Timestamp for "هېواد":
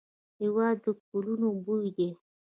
0.41-0.75